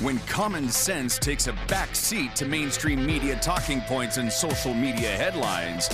When 0.00 0.18
common 0.26 0.68
sense 0.68 1.18
takes 1.18 1.46
a 1.46 1.54
back 1.68 1.96
seat 1.96 2.36
to 2.36 2.44
mainstream 2.44 3.06
media 3.06 3.34
talking 3.36 3.80
points 3.80 4.18
and 4.18 4.30
social 4.30 4.74
media 4.74 5.08
headlines, 5.16 5.88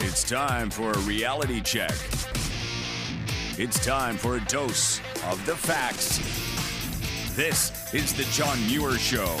it's 0.00 0.22
time 0.22 0.68
for 0.68 0.90
a 0.90 0.98
reality 0.98 1.62
check. 1.62 1.94
It's 3.56 3.82
time 3.82 4.18
for 4.18 4.36
a 4.36 4.40
dose 4.40 5.00
of 5.30 5.44
the 5.46 5.56
facts. 5.56 6.18
This 7.36 7.94
is 7.94 8.12
the 8.12 8.24
John 8.24 8.58
Muir 8.66 8.98
Show. 8.98 9.38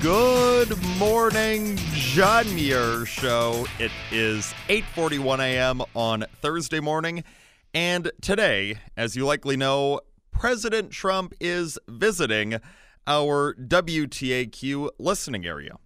Good 0.00 0.82
morning, 0.98 1.76
John 1.92 2.54
Muir 2.54 3.04
Show. 3.04 3.66
It 3.78 3.92
is 4.10 4.54
8:41 4.70 5.40
a.m. 5.40 5.82
on 5.94 6.24
Thursday 6.40 6.80
morning, 6.80 7.22
and 7.74 8.10
today, 8.22 8.78
as 8.96 9.14
you 9.14 9.26
likely 9.26 9.58
know, 9.58 10.00
President 10.38 10.90
Trump 10.90 11.32
is 11.40 11.78
visiting 11.88 12.60
our 13.06 13.54
WTAQ 13.54 14.90
listening 14.98 15.46
area. 15.46 15.76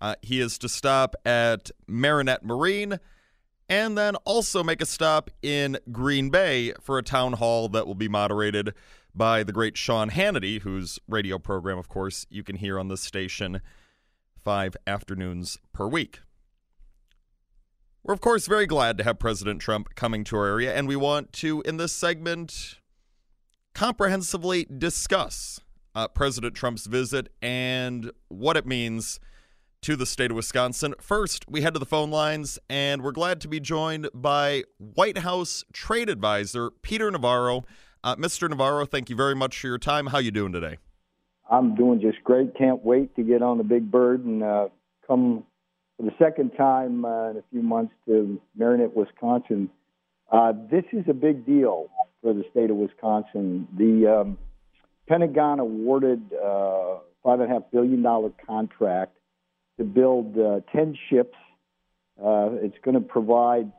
Uh, 0.00 0.16
he 0.20 0.40
is 0.40 0.58
to 0.58 0.68
stop 0.68 1.14
at 1.24 1.70
Marinette 1.86 2.44
Marine 2.44 2.98
and 3.68 3.96
then 3.96 4.16
also 4.24 4.64
make 4.64 4.80
a 4.80 4.86
stop 4.86 5.30
in 5.42 5.78
Green 5.92 6.28
Bay 6.28 6.72
for 6.80 6.98
a 6.98 7.02
town 7.02 7.34
hall 7.34 7.68
that 7.68 7.86
will 7.86 7.94
be 7.94 8.08
moderated 8.08 8.74
by 9.14 9.42
the 9.42 9.52
great 9.52 9.76
Sean 9.76 10.10
Hannity, 10.10 10.62
whose 10.62 10.98
radio 11.06 11.38
program, 11.38 11.78
of 11.78 11.88
course, 11.88 12.26
you 12.30 12.42
can 12.42 12.56
hear 12.56 12.78
on 12.78 12.88
this 12.88 13.00
station 13.00 13.60
five 14.36 14.76
afternoons 14.86 15.58
per 15.72 15.86
week. 15.86 16.20
We're, 18.02 18.14
of 18.14 18.20
course, 18.20 18.46
very 18.46 18.66
glad 18.66 18.96
to 18.98 19.04
have 19.04 19.18
President 19.18 19.60
Trump 19.60 19.94
coming 19.94 20.24
to 20.24 20.36
our 20.36 20.46
area, 20.46 20.74
and 20.74 20.88
we 20.88 20.96
want 20.96 21.32
to, 21.34 21.60
in 21.62 21.76
this 21.76 21.92
segment, 21.92 22.77
comprehensively 23.78 24.66
discuss 24.76 25.60
uh, 25.94 26.08
President 26.08 26.52
Trump's 26.52 26.86
visit 26.86 27.28
and 27.40 28.10
what 28.26 28.56
it 28.56 28.66
means 28.66 29.20
to 29.82 29.94
the 29.94 30.04
state 30.04 30.32
of 30.32 30.36
Wisconsin. 30.36 30.96
First, 31.00 31.44
we 31.48 31.60
head 31.62 31.74
to 31.74 31.78
the 31.78 31.86
phone 31.86 32.10
lines, 32.10 32.58
and 32.68 33.02
we're 33.02 33.12
glad 33.12 33.40
to 33.42 33.46
be 33.46 33.60
joined 33.60 34.08
by 34.12 34.64
White 34.78 35.18
House 35.18 35.64
trade 35.72 36.08
advisor 36.08 36.72
Peter 36.82 37.08
Navarro. 37.08 37.62
Uh, 38.02 38.16
Mr. 38.16 38.50
Navarro, 38.50 38.84
thank 38.84 39.10
you 39.10 39.14
very 39.14 39.36
much 39.36 39.60
for 39.60 39.68
your 39.68 39.78
time. 39.78 40.08
How 40.08 40.16
are 40.16 40.22
you 40.22 40.32
doing 40.32 40.50
today? 40.50 40.78
I'm 41.48 41.76
doing 41.76 42.00
just 42.00 42.18
great. 42.24 42.56
Can't 42.58 42.84
wait 42.84 43.14
to 43.14 43.22
get 43.22 43.42
on 43.42 43.58
the 43.58 43.64
big 43.64 43.92
bird 43.92 44.24
and 44.24 44.42
uh, 44.42 44.68
come 45.06 45.44
for 45.96 46.02
the 46.02 46.12
second 46.18 46.50
time 46.56 47.04
uh, 47.04 47.30
in 47.30 47.36
a 47.36 47.44
few 47.52 47.62
months 47.62 47.94
to 48.06 48.40
Marinette, 48.56 48.96
Wisconsin. 48.96 49.70
Uh, 50.32 50.52
this 50.68 50.84
is 50.92 51.04
a 51.08 51.14
big 51.14 51.46
deal 51.46 51.90
for 52.28 52.34
the 52.34 52.44
state 52.50 52.68
of 52.68 52.76
Wisconsin. 52.76 53.66
The 53.78 54.20
um, 54.20 54.38
Pentagon 55.08 55.60
awarded 55.60 56.30
uh, 56.34 56.98
a 57.24 57.48
half 57.48 57.62
billion 57.72 58.02
dollar 58.02 58.30
contract 58.46 59.16
to 59.78 59.84
build 59.84 60.38
uh, 60.38 60.60
ten 60.70 60.94
ships. 61.08 61.36
Uh, 62.22 62.50
it's 62.60 62.76
going 62.84 62.96
to 62.96 63.00
provide 63.00 63.72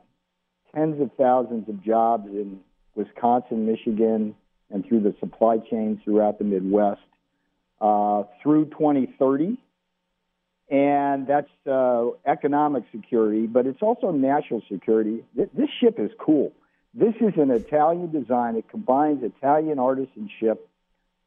tens 0.74 1.00
of 1.00 1.10
thousands 1.16 1.68
of 1.68 1.82
jobs 1.84 2.26
in 2.26 2.58
Wisconsin, 2.96 3.66
Michigan, 3.66 4.34
and 4.70 4.84
through 4.86 5.00
the 5.00 5.14
supply 5.20 5.58
chains 5.70 6.00
throughout 6.04 6.38
the 6.38 6.44
Midwest 6.44 7.00
uh, 7.80 8.24
through 8.42 8.66
2030. 8.66 9.58
And 10.70 11.26
that's 11.26 11.50
uh, 11.70 12.06
economic 12.26 12.84
security, 12.92 13.46
but 13.46 13.66
it's 13.66 13.82
also 13.82 14.12
national 14.12 14.62
security. 14.70 15.24
Th- 15.36 15.50
this 15.56 15.68
ship 15.80 15.96
is 15.98 16.10
cool. 16.18 16.52
This 16.92 17.14
is 17.20 17.34
an 17.36 17.50
Italian 17.50 18.10
design. 18.10 18.56
It 18.56 18.68
combines 18.68 19.22
Italian 19.22 19.78
artisanship 19.78 20.58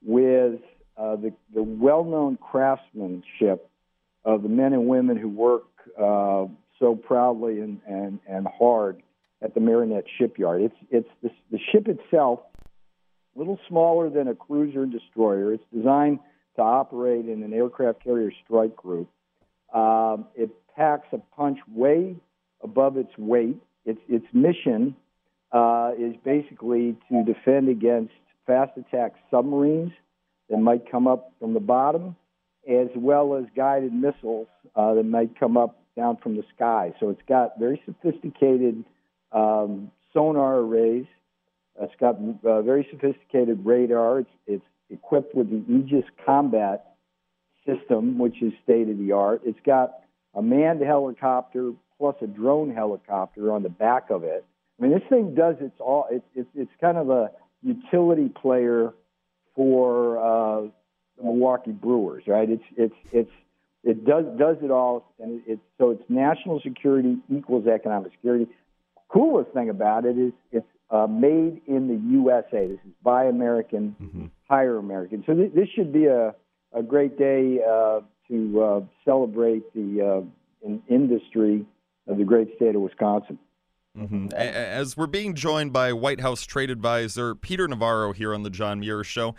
with 0.04 0.60
uh, 0.98 1.16
the, 1.16 1.34
the 1.54 1.64
well 1.64 2.04
known 2.04 2.38
craftsmanship 2.38 3.70
of 4.26 4.44
the 4.44 4.50
men 4.50 4.74
and 4.74 4.88
women 4.88 5.18
who 5.18 5.30
work 5.30 5.64
uh, 5.98 6.46
so 6.80 6.96
proudly 6.96 7.62
and, 7.62 7.80
and, 7.88 8.20
and 8.28 8.48
hard 8.48 9.02
at 9.42 9.54
the 9.54 9.62
Marinette 9.62 10.06
shipyard. 10.18 10.62
It's, 10.62 10.76
it's 10.90 11.10
the, 11.22 11.30
the 11.52 11.60
ship 11.72 11.88
itself, 11.88 12.42
a 13.36 13.40
little 13.40 13.60
smaller 13.68 14.10
than 14.10 14.28
a 14.28 14.36
cruiser 14.36 14.84
and 14.84 14.92
destroyer. 14.92 15.54
It's 15.54 15.64
designed 15.74 16.20
to 16.58 16.62
operate 16.62 17.28
in 17.28 17.42
an 17.42 17.54
aircraft 17.54 18.04
carrier 18.04 18.32
strike 18.44 18.76
group. 18.76 19.10
Um, 19.74 20.26
it 20.36 20.50
packs 20.76 21.08
a 21.14 21.20
punch 21.36 21.60
way 21.74 22.18
above 22.62 22.98
its 22.98 23.18
weight. 23.18 23.62
Its, 23.86 24.00
its 24.08 24.26
mission 24.34 24.96
uh, 25.54 25.92
is 25.98 26.16
basically 26.26 26.98
to 27.10 27.24
defend 27.24 27.70
against 27.70 28.14
fast 28.46 28.72
attack 28.78 29.14
submarines 29.32 29.92
that 30.50 30.58
might 30.58 30.90
come 30.90 31.08
up 31.08 31.32
from 31.40 31.54
the 31.54 31.60
bottom, 31.60 32.16
as 32.68 32.88
well 32.96 33.36
as 33.36 33.46
guided 33.56 33.94
missiles 33.94 34.48
uh, 34.76 34.94
that 34.96 35.04
might 35.04 35.40
come 35.40 35.56
up 35.56 35.80
down 35.96 36.18
from 36.18 36.36
the 36.36 36.44
sky. 36.56 36.94
So 37.00 37.10
it's 37.10 37.22
got 37.28 37.60
very 37.60 37.82
sophisticated 37.86 38.84
um, 39.32 39.92
sonar 40.12 40.58
arrays. 40.58 41.06
It's 41.80 41.94
got 42.00 42.18
uh, 42.44 42.62
very 42.62 42.88
sophisticated 42.92 43.66
radar. 43.66 44.20
It's, 44.20 44.30
it's 44.48 44.66
equipped 44.90 45.36
with 45.36 45.50
the 45.50 45.64
Aegis 45.74 46.06
combat 46.26 46.96
system, 47.66 48.18
which 48.18 48.42
is 48.42 48.54
state 48.64 48.90
of 48.90 48.98
the 48.98 49.12
art. 49.12 49.42
It's 49.46 49.60
got 49.66 50.00
a 50.36 50.42
manned 50.42 50.82
helicopter 50.82 51.72
plus 51.98 52.16
a 52.22 52.28
drone 52.28 52.74
helicopter 52.74 53.52
on 53.52 53.64
the 53.64 53.70
back 53.70 54.10
of 54.10 54.24
it. 54.24 54.46
I 54.80 54.84
mean, 54.84 54.92
this 54.92 55.04
thing 55.10 55.36
does 55.36 55.56
its 55.60 55.76
all. 55.80 56.08
It's 56.12 56.26
it's, 56.36 56.50
it's 56.56 56.72
kind 56.82 56.98
of 56.98 57.10
a 57.10 57.32
utility 57.62 58.30
player 58.30 58.94
for 59.56 60.18
uh, 60.18 60.62
the 61.18 61.24
Milwaukee 61.24 61.72
Brewers, 61.72 62.24
right? 62.28 62.50
It's 62.50 62.64
it's 62.76 62.96
it's 63.12 63.32
it 63.84 64.06
does 64.06 64.26
does 64.38 64.58
it 64.62 64.72
all, 64.72 65.14
and 65.20 65.42
it's 65.46 65.62
so 65.78 65.92
it's 65.92 66.04
national 66.10 66.60
security 66.62 67.18
equals 67.30 67.68
economic 67.68 68.12
security. 68.14 68.48
Coolest 69.10 69.52
thing 69.52 69.70
about 69.70 70.06
it 70.06 70.18
is 70.18 70.34
it's 70.52 70.66
uh, 70.90 71.08
made 71.08 71.62
in 71.68 71.88
the 71.88 72.00
USA. 72.12 72.68
This 72.68 72.80
is 72.86 72.94
buy 73.04 73.26
American, 73.26 73.96
mm-hmm. 74.02 74.26
hire 74.50 74.78
American. 74.78 75.24
So 75.28 75.34
th- 75.34 75.54
this 75.54 75.68
should 75.76 75.94
be 75.94 76.06
a 76.06 76.34
a 76.74 76.82
great 76.82 77.18
day 77.20 77.60
uh, 77.68 78.02
to 78.30 78.64
uh, 78.64 78.82
celebrate 79.06 79.72
the 79.74 80.24
uh, 80.24 80.68
in 80.68 80.82
industry 80.90 81.66
of 82.08 82.18
the 82.18 82.24
great 82.24 82.56
state 82.56 82.76
of 82.76 82.82
Wisconsin. 82.82 83.38
Mm-hmm. 83.98 84.34
As 84.34 84.98
we're 84.98 85.06
being 85.06 85.36
joined 85.36 85.72
by 85.72 85.94
White 85.94 86.22
House 86.22 86.46
trade 86.46 86.72
advisor 86.72 87.36
Peter 87.36 87.68
Navarro 87.68 88.12
here 88.12 88.34
on 88.34 88.42
the 88.42 88.50
John 88.50 88.80
Muir 88.80 89.04
Show. 89.04 89.36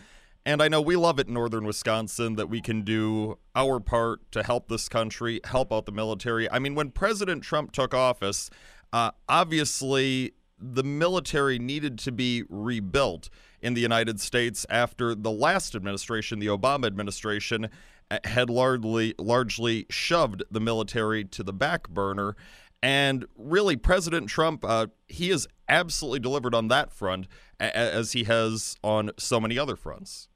And 0.46 0.62
I 0.62 0.68
know 0.68 0.80
we 0.80 0.94
love 0.94 1.18
it 1.18 1.26
in 1.26 1.34
northern 1.34 1.64
Wisconsin 1.64 2.36
that 2.36 2.48
we 2.48 2.60
can 2.60 2.82
do 2.82 3.38
our 3.56 3.80
part 3.80 4.30
to 4.32 4.42
help 4.42 4.68
this 4.68 4.88
country, 4.88 5.40
help 5.44 5.72
out 5.72 5.86
the 5.86 5.92
military. 5.92 6.50
I 6.50 6.58
mean, 6.58 6.74
when 6.74 6.90
President 6.90 7.42
Trump 7.42 7.72
took 7.72 7.94
office, 7.94 8.50
uh, 8.92 9.10
obviously 9.28 10.34
the 10.58 10.84
military 10.84 11.58
needed 11.58 11.98
to 12.00 12.12
be 12.12 12.44
rebuilt 12.48 13.30
in 13.60 13.74
the 13.74 13.80
United 13.80 14.20
States 14.20 14.66
after 14.68 15.14
the 15.14 15.30
last 15.30 15.74
administration, 15.74 16.38
the 16.38 16.46
Obama 16.46 16.86
administration, 16.86 17.68
uh, 18.10 18.18
had 18.24 18.50
largely 18.50 19.14
largely 19.18 19.86
shoved 19.88 20.42
the 20.50 20.60
military 20.60 21.24
to 21.24 21.42
the 21.42 21.54
back 21.54 21.88
burner. 21.88 22.36
And 22.84 23.24
really, 23.38 23.76
President 23.76 24.28
Trump, 24.28 24.62
uh, 24.62 24.88
he 25.08 25.30
has 25.30 25.46
absolutely 25.70 26.18
delivered 26.18 26.54
on 26.54 26.68
that 26.68 26.92
front 26.92 27.26
as 27.58 28.12
he 28.12 28.24
has 28.24 28.76
on 28.84 29.10
so 29.16 29.40
many 29.40 29.58
other 29.58 29.74
fronts. 29.74 30.28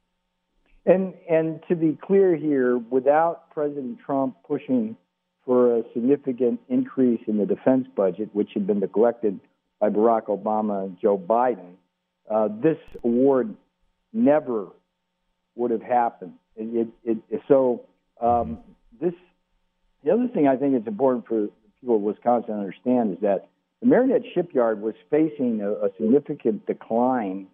And 0.83 1.13
and 1.29 1.61
to 1.67 1.75
be 1.75 1.95
clear 2.01 2.35
here, 2.35 2.79
without 2.79 3.51
President 3.51 3.99
Trump 4.03 4.35
pushing 4.47 4.97
for 5.45 5.77
a 5.77 5.83
significant 5.93 6.59
increase 6.69 7.21
in 7.27 7.37
the 7.37 7.45
defense 7.45 7.85
budget, 7.95 8.29
which 8.33 8.49
had 8.55 8.65
been 8.65 8.79
neglected 8.79 9.39
by 9.79 9.89
Barack 9.89 10.23
Obama 10.25 10.85
and 10.85 10.97
Joe 10.99 11.19
Biden, 11.19 11.73
uh, 12.31 12.47
this 12.63 12.79
award 13.03 13.55
never 14.11 14.69
would 15.53 15.69
have 15.69 15.83
happened. 15.83 16.33
It, 16.55 16.87
it, 17.03 17.17
it, 17.29 17.41
so 17.47 17.85
um, 18.19 18.57
this 18.99 19.13
the 20.03 20.09
other 20.11 20.27
thing 20.33 20.47
I 20.47 20.55
think 20.55 20.73
it's 20.73 20.87
important 20.87 21.27
for 21.27 21.49
people 21.81 21.95
of 21.95 22.01
Wisconsin 22.01 22.55
understand 22.55 23.13
is 23.13 23.19
that 23.21 23.49
the 23.81 23.87
Marinette 23.87 24.23
shipyard 24.33 24.81
was 24.81 24.95
facing 25.09 25.61
a, 25.61 25.71
a 25.71 25.89
significant 25.97 26.65
decline 26.65 27.47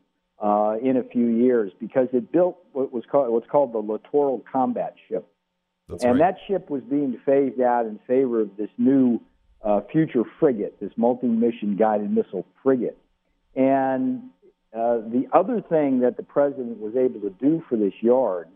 uh, 0.44 0.75
in 0.81 0.98
a 0.98 1.04
few 1.04 1.27
years 1.27 1.72
because 1.80 2.07
it 2.13 2.31
built 2.31 2.57
what 2.74 2.92
was 2.92 3.04
called 3.10 3.30
what's 3.30 3.48
called 3.50 3.74
the 3.74 3.80
littoral 3.80 4.44
combat 4.51 4.95
ship, 5.07 5.27
That's 5.88 6.04
and 6.04 6.19
right. 6.19 6.33
that 6.33 6.38
ship 6.48 6.69
was 6.69 6.81
being 6.83 7.19
phased 7.25 7.62
out 7.62 7.86
in 7.86 8.00
favor 8.07 8.42
of 8.42 8.57
this 8.57 8.69
new 8.77 9.22
uh, 9.63 9.81
future 9.92 10.24
frigate, 10.39 10.80
this 10.80 10.92
multi-mission 10.98 11.75
guided 11.77 12.12
missile 12.12 12.45
frigate. 12.62 12.98
And 13.56 14.24
uh, 14.74 14.98
the 14.98 15.25
other 15.31 15.62
thing 15.62 16.01
that 16.01 16.18
the 16.18 16.24
president 16.24 16.80
was 16.80 16.95
able 16.95 17.22
to 17.22 17.30
do 17.30 17.63
for 17.69 17.77
this 17.77 17.94
yard, 18.01 18.50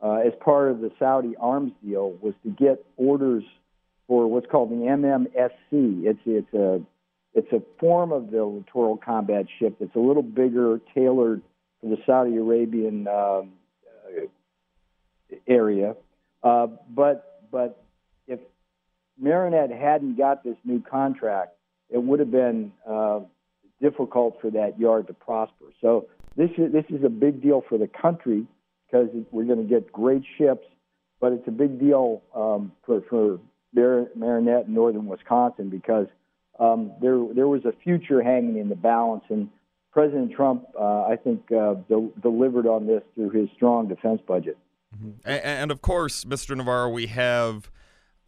uh, 0.00 0.22
as 0.24 0.32
part 0.40 0.70
of 0.70 0.80
the 0.80 0.92
Saudi 0.98 1.34
arms 1.40 1.72
deal, 1.84 2.12
was 2.22 2.34
to 2.44 2.50
get 2.50 2.84
orders 2.96 3.42
for 4.10 4.26
what's 4.26 4.48
called 4.50 4.70
the 4.70 4.74
MMSC. 4.74 6.02
It's 6.04 6.18
it's 6.26 6.52
a 6.52 6.80
it's 7.32 7.52
a 7.52 7.62
form 7.78 8.10
of 8.10 8.32
the 8.32 8.44
littoral 8.44 8.96
combat 8.96 9.46
ship 9.60 9.76
that's 9.78 9.94
a 9.94 10.00
little 10.00 10.24
bigger, 10.24 10.80
tailored 10.92 11.42
for 11.80 11.90
the 11.90 11.96
Saudi 12.04 12.36
Arabian 12.36 13.06
um, 13.06 13.52
uh, 13.86 14.26
area. 15.46 15.94
Uh, 16.42 16.66
but 16.92 17.40
but 17.52 17.84
if 18.26 18.40
Marinette 19.16 19.70
hadn't 19.70 20.18
got 20.18 20.42
this 20.42 20.56
new 20.64 20.82
contract, 20.82 21.52
it 21.88 22.02
would 22.02 22.18
have 22.18 22.32
been 22.32 22.72
uh, 22.90 23.20
difficult 23.80 24.38
for 24.40 24.50
that 24.50 24.76
yard 24.76 25.06
to 25.06 25.14
prosper. 25.14 25.66
So 25.80 26.08
this 26.36 26.50
is 26.58 26.72
this 26.72 26.86
is 26.88 27.04
a 27.04 27.08
big 27.08 27.40
deal 27.40 27.62
for 27.68 27.78
the 27.78 27.86
country 27.86 28.44
because 28.90 29.06
we're 29.30 29.44
going 29.44 29.62
to 29.62 29.72
get 29.72 29.92
great 29.92 30.24
ships, 30.36 30.66
but 31.20 31.32
it's 31.32 31.46
a 31.46 31.52
big 31.52 31.78
deal 31.78 32.22
um, 32.34 32.72
for 32.84 33.02
for 33.08 33.38
Marinette 33.74 34.66
and 34.66 34.74
northern 34.74 35.06
Wisconsin 35.06 35.70
because 35.70 36.06
um, 36.58 36.92
there 37.00 37.18
there 37.34 37.48
was 37.48 37.64
a 37.64 37.72
future 37.82 38.22
hanging 38.22 38.58
in 38.58 38.68
the 38.68 38.76
balance, 38.76 39.24
and 39.28 39.48
President 39.92 40.32
Trump, 40.32 40.66
uh, 40.78 41.02
I 41.02 41.16
think, 41.16 41.50
uh, 41.52 41.74
de- 41.88 42.10
delivered 42.22 42.66
on 42.66 42.86
this 42.86 43.02
through 43.14 43.30
his 43.30 43.48
strong 43.56 43.88
defense 43.88 44.20
budget. 44.26 44.56
Mm-hmm. 44.94 45.10
And, 45.24 45.42
and, 45.42 45.70
of 45.70 45.82
course, 45.82 46.24
Mr. 46.24 46.56
Navarro, 46.56 46.90
we 46.90 47.06
have 47.06 47.70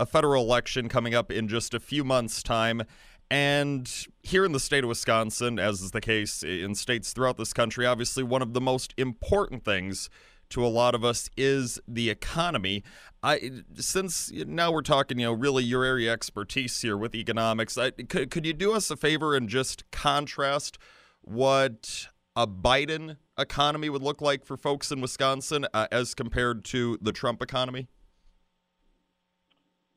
a 0.00 0.06
federal 0.06 0.44
election 0.44 0.88
coming 0.88 1.14
up 1.14 1.30
in 1.30 1.48
just 1.48 1.74
a 1.74 1.80
few 1.80 2.04
months' 2.04 2.42
time. 2.42 2.82
And 3.30 3.90
here 4.22 4.44
in 4.44 4.52
the 4.52 4.60
state 4.60 4.84
of 4.84 4.88
Wisconsin, 4.88 5.58
as 5.58 5.80
is 5.80 5.92
the 5.92 6.00
case 6.00 6.42
in 6.42 6.74
states 6.74 7.12
throughout 7.12 7.38
this 7.38 7.52
country, 7.52 7.86
obviously 7.86 8.22
one 8.22 8.42
of 8.42 8.52
the 8.52 8.60
most 8.60 8.92
important 8.96 9.64
things 9.64 10.10
to 10.52 10.64
a 10.64 10.68
lot 10.68 10.94
of 10.94 11.04
us 11.04 11.30
is 11.36 11.80
the 11.88 12.10
economy. 12.10 12.84
I 13.22 13.62
since 13.74 14.30
now 14.32 14.70
we're 14.70 14.82
talking, 14.82 15.18
you 15.18 15.26
know, 15.26 15.32
really 15.32 15.64
your 15.64 15.84
area 15.84 16.12
expertise 16.12 16.80
here 16.80 16.96
with 16.96 17.14
economics. 17.14 17.78
I, 17.78 17.90
could 17.90 18.30
could 18.30 18.46
you 18.46 18.52
do 18.52 18.72
us 18.72 18.90
a 18.90 18.96
favor 18.96 19.34
and 19.34 19.48
just 19.48 19.90
contrast 19.90 20.78
what 21.22 22.08
a 22.36 22.46
Biden 22.46 23.16
economy 23.38 23.88
would 23.88 24.02
look 24.02 24.20
like 24.20 24.44
for 24.44 24.56
folks 24.56 24.90
in 24.90 25.00
Wisconsin 25.00 25.66
uh, 25.72 25.86
as 25.90 26.14
compared 26.14 26.64
to 26.66 26.98
the 27.00 27.12
Trump 27.12 27.42
economy? 27.42 27.88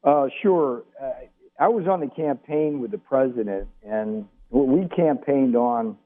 Uh, 0.03 0.27
sure. 0.41 0.83
Uh, 1.01 1.11
I 1.59 1.67
was 1.67 1.87
on 1.87 1.99
the 1.99 2.07
campaign 2.07 2.79
with 2.79 2.91
the 2.91 2.97
president, 2.97 3.67
and 3.83 4.25
what 4.49 4.67
we 4.67 4.87
campaigned 4.95 5.55
on 5.55 5.97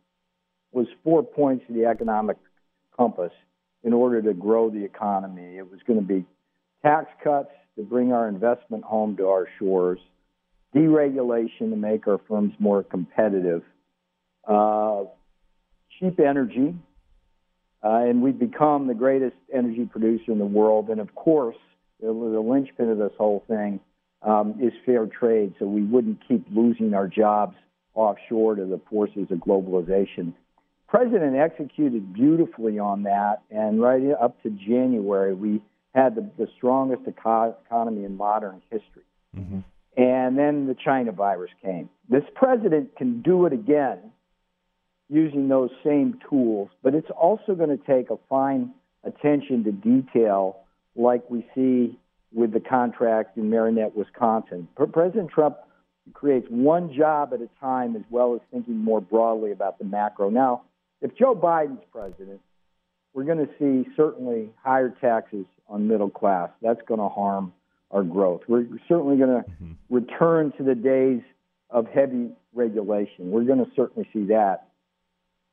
was 0.71 0.87
four 1.03 1.23
points 1.23 1.65
of 1.67 1.75
the 1.75 1.85
economic 1.85 2.37
compass 2.95 3.31
in 3.83 3.93
order 3.93 4.21
to 4.21 4.33
grow 4.33 4.69
the 4.69 4.83
economy. 4.83 5.57
It 5.57 5.69
was 5.69 5.79
going 5.87 5.99
to 5.99 6.05
be 6.05 6.25
tax 6.81 7.07
cuts 7.23 7.51
to 7.77 7.83
bring 7.83 8.11
our 8.11 8.27
investment 8.27 8.83
home 8.83 9.15
to 9.17 9.27
our 9.27 9.47
shores, 9.57 9.99
deregulation 10.75 11.69
to 11.69 11.75
make 11.75 12.07
our 12.07 12.19
firms 12.27 12.53
more 12.59 12.83
competitive, 12.83 13.63
uh, 14.47 15.03
cheap 15.99 16.19
energy, 16.19 16.75
uh, 17.83 17.87
and 17.87 18.21
we've 18.21 18.39
become 18.39 18.87
the 18.87 18.93
greatest 18.93 19.35
energy 19.53 19.85
producer 19.85 20.31
in 20.31 20.39
the 20.39 20.45
world. 20.45 20.89
And 20.89 20.99
of 20.99 21.15
course, 21.15 21.55
the, 22.01 22.07
the 22.07 22.11
linchpin 22.11 22.89
of 22.89 22.97
this 22.97 23.13
whole 23.17 23.43
thing 23.47 23.79
um, 24.21 24.55
is 24.61 24.73
fair 24.85 25.05
trade, 25.05 25.53
so 25.59 25.65
we 25.65 25.83
wouldn't 25.83 26.19
keep 26.27 26.45
losing 26.51 26.93
our 26.93 27.07
jobs 27.07 27.55
offshore 27.93 28.55
to 28.55 28.65
the 28.65 28.81
forces 28.89 29.27
of 29.31 29.37
globalization 29.39 30.33
president 30.89 31.35
executed 31.35 32.13
beautifully 32.13 32.79
on 32.79 33.03
that, 33.03 33.41
and 33.51 33.81
right 33.81 34.01
up 34.21 34.41
to 34.43 34.49
January, 34.49 35.33
we 35.33 35.61
had 35.93 36.15
the, 36.15 36.29
the 36.37 36.47
strongest 36.57 37.01
eco- 37.07 37.55
economy 37.65 38.05
in 38.05 38.17
modern 38.17 38.61
history. 38.69 39.03
Mm-hmm. 39.37 39.59
And 39.97 40.37
then 40.37 40.67
the 40.67 40.75
China 40.75 41.11
virus 41.11 41.51
came. 41.61 41.89
This 42.09 42.23
president 42.35 42.95
can 42.95 43.21
do 43.21 43.45
it 43.45 43.53
again 43.53 43.99
using 45.09 45.47
those 45.47 45.71
same 45.83 46.19
tools, 46.29 46.69
but 46.83 46.95
it's 46.95 47.09
also 47.09 47.55
going 47.55 47.75
to 47.75 47.83
take 47.85 48.09
a 48.09 48.17
fine 48.29 48.71
attention 49.03 49.63
to 49.63 49.71
detail 49.71 50.57
like 50.95 51.29
we 51.29 51.45
see 51.55 51.97
with 52.31 52.53
the 52.53 52.59
contract 52.59 53.37
in 53.37 53.49
Marinette, 53.49 53.95
Wisconsin. 53.95 54.67
President 54.75 55.29
Trump 55.31 55.57
creates 56.13 56.47
one 56.49 56.93
job 56.93 57.33
at 57.33 57.41
a 57.41 57.49
time 57.59 57.95
as 57.95 58.03
well 58.09 58.35
as 58.35 58.41
thinking 58.51 58.77
more 58.77 59.01
broadly 59.01 59.51
about 59.51 59.79
the 59.79 59.85
macro. 59.85 60.29
Now, 60.29 60.63
if 61.01 61.15
Joe 61.15 61.35
Biden's 61.35 61.83
president, 61.91 62.41
we're 63.13 63.23
going 63.23 63.45
to 63.45 63.49
see 63.57 63.89
certainly 63.95 64.49
higher 64.63 64.93
taxes 65.01 65.45
on 65.67 65.87
middle 65.87 66.09
class. 66.09 66.49
That's 66.61 66.81
going 66.87 66.99
to 66.99 67.09
harm 67.09 67.53
our 67.91 68.03
growth. 68.03 68.41
We're 68.47 68.67
certainly 68.87 69.17
going 69.17 69.43
to 69.43 69.49
mm-hmm. 69.49 69.71
return 69.89 70.53
to 70.57 70.63
the 70.63 70.75
days 70.75 71.21
of 71.69 71.87
heavy 71.87 72.29
regulation. 72.53 73.31
We're 73.31 73.43
going 73.43 73.63
to 73.63 73.71
certainly 73.75 74.07
see 74.13 74.25
that. 74.25 74.67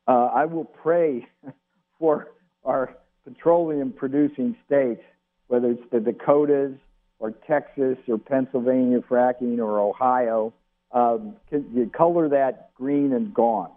Uh, 0.07 0.27
I 0.33 0.45
will 0.45 0.65
pray 0.65 1.27
for 1.99 2.29
our 2.65 2.95
petroleum 3.25 3.93
producing 3.93 4.57
states, 4.67 5.03
whether 5.49 5.71
it's 5.71 5.83
the 5.91 6.01
Dakotas 6.01 6.77
or 7.19 7.33
Texas 7.47 7.97
or 8.09 8.19
Pennsylvania 8.19 9.01
fracking 9.01 9.59
or 9.59 9.81
Ohio, 9.81 10.53
um, 10.93 11.37
you 11.51 11.91
color 11.95 12.29
that 12.29 12.75
green 12.75 13.13
and 13.13 13.33
gone. 13.35 13.71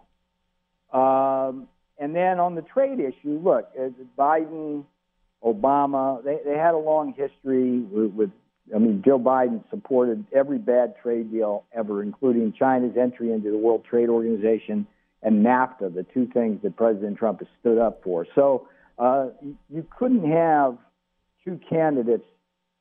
Um, 0.92 1.68
and 1.98 2.14
then 2.14 2.40
on 2.40 2.54
the 2.54 2.62
trade 2.62 2.98
issue, 2.98 3.40
look, 3.42 3.70
uh, 3.78 3.90
Biden, 4.18 4.84
Obama, 5.44 6.22
they, 6.24 6.38
they 6.44 6.56
had 6.56 6.74
a 6.74 6.78
long 6.78 7.12
history 7.12 7.80
with, 7.80 8.12
with, 8.12 8.30
I 8.74 8.78
mean, 8.78 9.02
Joe 9.04 9.18
Biden 9.18 9.62
supported 9.70 10.24
every 10.34 10.58
bad 10.58 10.94
trade 11.02 11.30
deal 11.30 11.64
ever, 11.74 12.02
including 12.02 12.52
China's 12.58 12.96
entry 12.96 13.32
into 13.32 13.50
the 13.50 13.58
World 13.58 13.84
Trade 13.88 14.08
Organization 14.08 14.86
and 15.22 15.44
NAFTA, 15.44 15.94
the 15.94 16.06
two 16.14 16.26
things 16.32 16.62
that 16.62 16.76
President 16.76 17.18
Trump 17.18 17.40
has 17.40 17.48
stood 17.60 17.78
up 17.78 18.02
for. 18.02 18.26
So 18.34 18.68
uh, 18.98 19.28
you 19.68 19.86
couldn't 19.98 20.30
have 20.30 20.78
two 21.44 21.60
candidates 21.68 22.24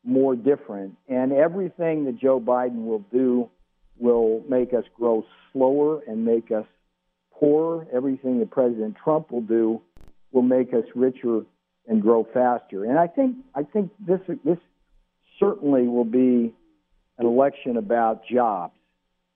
more 0.04 0.36
different. 0.36 0.96
And 1.08 1.32
everything 1.34 2.06
that 2.06 2.18
Joe 2.18 2.40
Biden 2.40 2.86
will 2.86 3.04
do 3.12 3.50
will 3.98 4.44
make 4.48 4.74
us 4.74 4.86
grow 4.96 5.26
slower 5.52 6.02
and 6.08 6.24
make 6.24 6.52
us 6.52 6.66
poor. 7.40 7.88
Everything 7.94 8.40
that 8.40 8.52
President 8.52 8.96
Trump 9.02 9.32
will 9.32 9.42
do 9.42 9.82
will 10.32 10.42
make 10.42 10.74
us 10.74 10.84
richer 10.96 11.42
and 11.88 12.02
grow 12.02 12.28
faster. 12.34 12.86
And 12.86 13.00
I 13.00 13.08
think 13.08 13.38
I 13.56 13.64
think 13.64 13.92
this 14.00 14.20
this 14.44 14.58
certainly 15.40 15.88
will 15.88 16.06
be 16.06 16.54
an 17.18 17.26
election 17.26 17.78
about 17.78 18.22
jobs, 18.26 18.74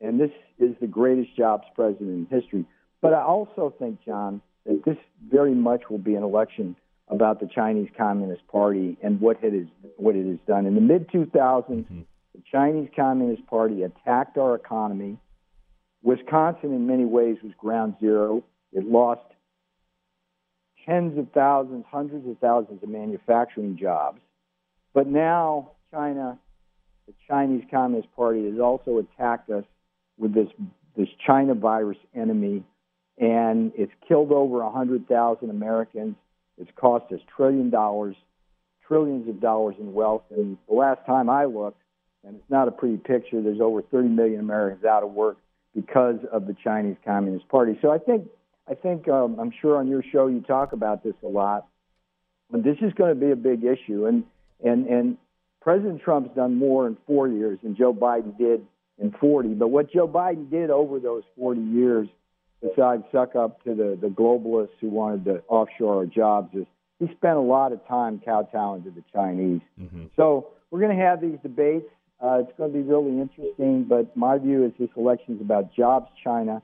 and 0.01 0.19
this 0.19 0.31
is 0.59 0.75
the 0.79 0.87
greatest 0.87 1.35
jobs 1.35 1.63
president 1.75 2.29
in 2.31 2.41
history. 2.41 2.65
But 3.01 3.13
I 3.13 3.21
also 3.21 3.73
think, 3.77 3.99
John, 4.05 4.41
that 4.65 4.83
this 4.85 4.97
very 5.29 5.53
much 5.53 5.83
will 5.89 5.97
be 5.97 6.15
an 6.15 6.23
election 6.23 6.75
about 7.09 7.39
the 7.39 7.47
Chinese 7.47 7.89
Communist 7.97 8.47
Party 8.47 8.97
and 9.03 9.19
what 9.19 9.43
it 9.43 9.53
is 9.53 9.67
what 9.97 10.15
it 10.15 10.25
has 10.25 10.39
done 10.47 10.65
in 10.65 10.75
the 10.75 10.81
mid 10.81 11.09
2000s. 11.09 11.31
Mm-hmm. 11.33 12.01
The 12.35 12.41
Chinese 12.51 12.89
Communist 12.95 13.45
Party 13.47 13.83
attacked 13.83 14.37
our 14.37 14.55
economy. 14.55 15.17
Wisconsin, 16.03 16.73
in 16.73 16.85
many 16.85 17.05
ways, 17.05 17.37
was 17.41 17.53
ground 17.57 17.95
zero. 17.99 18.43
It 18.73 18.85
lost 18.85 19.21
tens 20.85 21.17
of 21.17 21.31
thousands, 21.33 21.85
hundreds 21.89 22.27
of 22.27 22.37
thousands 22.39 22.83
of 22.83 22.89
manufacturing 22.89 23.77
jobs. 23.77 24.19
But 24.93 25.07
now, 25.07 25.71
China, 25.91 26.37
the 27.07 27.13
Chinese 27.27 27.63
Communist 27.71 28.13
Party, 28.15 28.49
has 28.49 28.59
also 28.59 28.97
attacked 28.99 29.49
us 29.49 29.63
with 30.17 30.33
this 30.33 30.49
this 30.95 31.07
China 31.25 31.55
virus 31.55 31.97
enemy, 32.13 32.63
and 33.17 33.71
it's 33.75 33.91
killed 34.07 34.31
over 34.31 34.63
100,000 34.63 35.49
Americans. 35.49 36.15
It's 36.59 36.69
cost 36.75 37.11
us 37.11 37.19
trillion 37.35 37.71
dollars, 37.71 38.15
trillions 38.87 39.27
of 39.27 39.41
dollars 39.41 39.75
in 39.79 39.93
wealth. 39.93 40.21
And 40.29 40.57
the 40.67 40.75
last 40.75 41.03
time 41.07 41.31
I 41.31 41.45
looked, 41.45 41.81
and 42.23 42.35
it's 42.35 42.49
not 42.49 42.67
a 42.67 42.71
pretty 42.71 42.97
picture, 42.97 43.41
there's 43.41 43.59
over 43.59 43.81
30 43.81 44.09
million 44.09 44.39
Americans 44.39 44.85
out 44.85 45.01
of 45.01 45.11
work 45.11 45.37
because 45.75 46.17
of 46.31 46.47
the 46.47 46.55
Chinese 46.63 46.97
Communist 47.05 47.47
Party. 47.47 47.77
So 47.81 47.91
I 47.91 47.97
think 47.97 48.27
I 48.69 48.75
think 48.75 49.07
um, 49.07 49.39
I'm 49.39 49.51
sure 49.61 49.77
on 49.77 49.87
your 49.87 50.03
show 50.11 50.27
you 50.27 50.41
talk 50.41 50.73
about 50.73 51.03
this 51.03 51.15
a 51.23 51.27
lot, 51.27 51.67
but 52.49 52.63
this 52.63 52.77
is 52.81 52.93
going 52.93 53.13
to 53.13 53.19
be 53.19 53.31
a 53.31 53.35
big 53.35 53.63
issue. 53.63 54.05
And 54.05 54.23
and 54.63 54.87
and 54.87 55.17
President 55.61 56.01
Trump's 56.01 56.35
done 56.35 56.55
more 56.55 56.87
in 56.87 56.97
four 57.07 57.27
years 57.27 57.59
than 57.63 57.75
Joe 57.75 57.93
Biden 57.93 58.37
did 58.37 58.65
in 58.99 59.11
40. 59.19 59.49
But 59.55 59.69
what 59.69 59.91
Joe 59.91 60.07
Biden 60.07 60.49
did 60.49 60.69
over 60.69 60.99
those 60.99 61.23
40 61.37 61.61
years, 61.61 62.07
besides 62.61 63.03
suck 63.11 63.35
up 63.35 63.63
to 63.63 63.73
the 63.73 63.97
the 63.99 64.07
globalists 64.07 64.77
who 64.79 64.89
wanted 64.89 65.25
to 65.25 65.43
offshore 65.47 65.97
our 65.97 66.05
jobs, 66.05 66.53
is 66.53 66.65
he 66.99 67.07
spent 67.15 67.37
a 67.37 67.41
lot 67.41 67.71
of 67.71 67.85
time 67.87 68.21
kowtowing 68.23 68.83
to 68.83 68.91
the 68.91 69.03
Chinese. 69.13 69.61
Mm-hmm. 69.79 70.05
So 70.15 70.49
we're 70.71 70.79
going 70.79 70.97
to 70.97 71.03
have 71.03 71.21
these 71.21 71.37
debates. 71.43 71.85
Uh, 72.23 72.39
it's 72.39 72.51
going 72.57 72.71
to 72.71 72.77
be 72.77 72.83
really 72.83 73.19
interesting, 73.19 73.83
but 73.83 74.15
my 74.15 74.37
view 74.37 74.63
is 74.63 74.71
this 74.79 74.89
election 74.95 75.35
is 75.35 75.41
about 75.41 75.73
jobs, 75.75 76.07
China, 76.23 76.61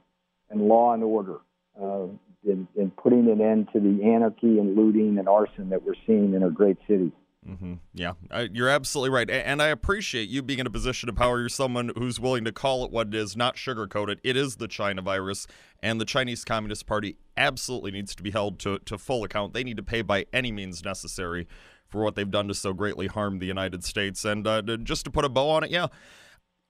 and 0.50 0.62
law 0.62 0.94
and 0.94 1.04
order, 1.04 1.40
uh, 1.82 2.06
and, 2.48 2.96
putting 2.96 3.30
an 3.30 3.42
end 3.42 3.68
to 3.74 3.80
the 3.80 4.04
anarchy 4.04 4.58
and 4.58 4.78
looting 4.78 5.18
and 5.18 5.28
arson 5.28 5.70
that 5.70 5.84
we're 5.84 5.96
seeing 6.08 6.34
in 6.34 6.44
our 6.44 6.50
great 6.50 6.78
cities. 6.88 7.12
Mm-hmm. 7.48 7.74
Yeah, 7.94 8.14
uh, 8.32 8.48
you're 8.52 8.70
absolutely 8.70 9.10
right. 9.10 9.30
And 9.30 9.62
I 9.62 9.68
appreciate 9.68 10.30
you 10.30 10.42
being 10.42 10.60
in 10.60 10.68
a 10.68 10.70
position 10.70 11.10
of 11.10 11.16
power. 11.16 11.40
You're 11.40 11.50
someone 11.50 11.92
who's 11.98 12.20
willing 12.20 12.46
to 12.46 12.52
call 12.52 12.86
it 12.86 12.92
what 12.92 13.08
it 13.08 13.16
is, 13.16 13.36
not 13.36 13.56
sugarcoat 13.56 14.10
it. 14.10 14.20
It 14.24 14.38
is 14.38 14.58
the 14.58 14.68
China 14.68 15.02
virus, 15.02 15.46
and 15.84 16.00
the 16.00 16.06
Chinese 16.06 16.46
Communist 16.46 16.86
Party 16.86 17.18
absolutely 17.36 17.92
needs 17.92 18.16
to 18.16 18.24
be 18.24 18.32
held 18.32 18.60
to, 18.60 18.80
to 18.80 18.98
full 18.98 19.26
account. 19.26 19.54
They 19.54 19.64
need 19.64 19.78
to 19.78 19.84
pay 19.84 20.04
by 20.04 20.26
any 20.32 20.52
means 20.54 20.84
necessary 20.86 21.48
for 21.90 22.04
what 22.04 22.16
they've 22.16 22.30
done 22.30 22.48
to 22.48 22.54
so 22.54 22.74
greatly 22.74 23.08
harm 23.08 23.40
the 23.40 23.46
United 23.46 23.84
States. 23.84 24.24
And 24.26 24.46
uh, 24.48 24.62
just 24.62 25.06
to 25.06 25.12
put 25.12 25.26
a 25.26 25.30
bow 25.30 25.50
on 25.50 25.64
it, 25.64 25.72
yeah, 25.72 25.88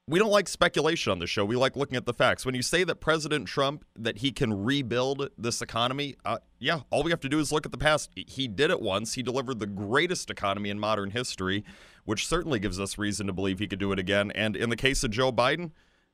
we 0.10 0.18
don't 0.18 0.32
like 0.32 0.48
speculation 0.48 1.12
on 1.12 1.20
the 1.20 1.28
show. 1.28 1.46
We 1.46 1.56
like 1.56 1.76
looking 1.76 1.96
at 1.96 2.08
the 2.08 2.14
facts. 2.14 2.44
When 2.44 2.56
you 2.56 2.64
say 2.64 2.84
that 2.84 2.96
President 2.96 3.48
Trump 3.48 3.86
that 3.96 4.18
he 4.18 4.32
can 4.32 4.64
rebuild 4.64 5.30
this 5.38 5.62
economy, 5.62 6.16
uh, 6.26 6.40
yeah, 6.58 6.80
all 6.90 7.04
we 7.04 7.12
have 7.12 7.20
to 7.20 7.30
do 7.30 7.40
is 7.40 7.52
look 7.52 7.68
at 7.68 7.72
the 7.72 7.78
past. 7.78 8.10
He 8.16 8.48
did 8.48 8.72
it 8.72 8.82
once. 8.82 9.14
He 9.14 9.22
delivered 9.22 9.60
the 9.60 9.68
greatest 9.68 10.32
economy 10.32 10.72
in 10.72 10.80
modern 10.80 11.12
history, 11.12 11.64
which 12.06 12.28
certainly 12.28 12.60
gives 12.60 12.80
us 12.80 12.98
reason 12.98 13.28
to 13.28 13.34
believe 13.34 13.60
he 13.60 13.68
could 13.68 13.80
do 13.80 13.92
it 13.92 14.00
again. 14.00 14.32
And 14.32 14.56
in 14.56 14.72
the 14.72 14.76
case 14.76 15.04
of 15.04 15.12
Joe 15.12 15.32
Biden, 15.32 15.72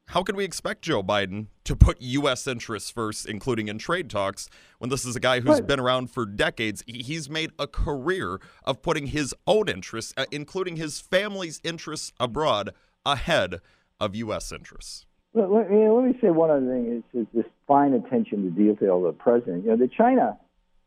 how 0.07 0.23
can 0.23 0.35
we 0.35 0.45
expect 0.45 0.83
Joe 0.83 1.03
Biden 1.03 1.47
to 1.63 1.75
put 1.75 2.01
U.S. 2.01 2.47
interests 2.47 2.89
first, 2.89 3.25
including 3.25 3.67
in 3.67 3.77
trade 3.77 4.09
talks, 4.09 4.49
when 4.77 4.89
this 4.89 5.03
is 5.03 5.15
a 5.15 5.19
guy 5.19 5.39
who's 5.39 5.61
been 5.61 5.79
around 5.79 6.11
for 6.11 6.25
decades? 6.25 6.83
He's 6.87 7.29
made 7.29 7.51
a 7.57 7.67
career 7.67 8.39
of 8.63 8.81
putting 8.81 9.07
his 9.07 9.33
own 9.47 9.67
interests, 9.67 10.13
uh, 10.15 10.25
including 10.31 10.75
his 10.77 10.99
family's 10.99 11.59
interests 11.63 12.13
abroad, 12.19 12.71
ahead 13.05 13.59
of 13.99 14.15
U.S. 14.15 14.51
interests. 14.51 15.05
Let, 15.33 15.51
let, 15.51 15.69
you 15.69 15.79
know, 15.79 15.95
let 15.95 16.05
me 16.05 16.17
say 16.21 16.29
one 16.29 16.49
other 16.49 16.65
thing: 16.65 17.03
is, 17.13 17.21
is 17.21 17.27
this 17.33 17.45
fine 17.67 17.93
attention 17.93 18.43
to 18.43 18.49
detail 18.49 18.97
of 18.97 19.03
the 19.03 19.11
president. 19.11 19.65
You 19.65 19.71
know, 19.71 19.77
the 19.77 19.89
China, 19.89 20.37